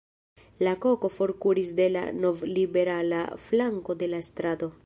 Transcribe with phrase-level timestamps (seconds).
[0.67, 4.77] La koko forkuris de la novliberala flanko de la strato.